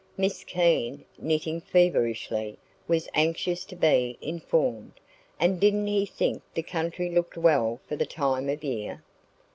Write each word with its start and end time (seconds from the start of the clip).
Miss 0.17 0.43
Keene, 0.43 1.05
knitting 1.19 1.61
feverishly, 1.61 2.57
was 2.87 3.07
anxious 3.13 3.63
to 3.65 3.75
be 3.75 4.17
informed. 4.19 4.93
And 5.39 5.59
didn't 5.59 5.85
he 5.85 6.07
think 6.07 6.41
the 6.55 6.63
country 6.63 7.11
looked 7.11 7.37
well 7.37 7.79
for 7.87 7.95
the 7.95 8.07
time 8.07 8.49
of 8.49 8.63
year? 8.63 9.03